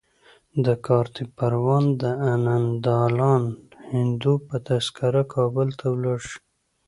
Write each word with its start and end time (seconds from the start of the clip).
د 0.65 0.67
کارته 0.85 1.23
پروان 1.37 1.85
د 2.01 2.03
انندلال 2.31 3.45
هندو 3.91 4.33
په 4.47 4.55
تذکره 4.67 5.23
کابل 5.33 5.67
ته 5.79 5.85
ولاړ 5.93 6.19
شي. 6.29 6.39